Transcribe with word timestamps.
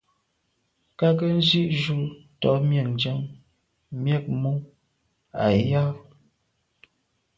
Kâ 0.97 1.07
gə́ 1.17 1.31
zí’jú 1.47 1.99
tɔ̌ 2.41 2.53
míɛ̂nʤám 2.67 3.21
mjɛ̂k 4.01 4.25
mú 4.41 4.51
à 5.43 5.45
yá. 5.69 5.83